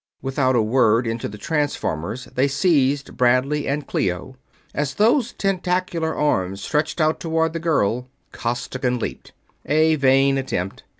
Without 0.23 0.55
a 0.55 0.63
word 0.63 1.05
into 1.05 1.27
the 1.27 1.37
transformers 1.37 2.25
they 2.33 2.47
seized 2.47 3.15
Bradley 3.15 3.67
and 3.67 3.85
Clio. 3.85 4.35
As 4.73 4.95
those 4.95 5.33
tentacular 5.33 6.15
arms 6.15 6.63
stretched 6.63 6.99
out 6.99 7.19
toward 7.19 7.53
the 7.53 7.59
girl, 7.59 8.07
Costigan 8.31 8.97
leaped. 8.97 9.31
A 9.67 9.97
vain 9.97 10.39
attempt. 10.39 10.81